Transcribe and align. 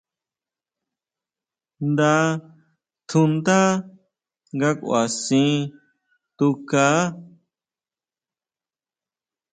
Nda 1.89 2.13
tjundá 3.07 3.59
nga 4.55 4.69
kʼuasin 4.79 5.51
tukaá. 6.37 6.99